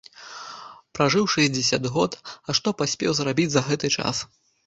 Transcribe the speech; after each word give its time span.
Пражыў 0.99 1.25
шэсцьдзесят 1.33 1.83
год, 1.97 2.11
а 2.47 2.57
што 2.59 2.67
паспеў 2.81 3.11
зрабіць 3.19 3.49
за 3.57 3.61
гэты 3.71 3.87
час? 4.01 4.27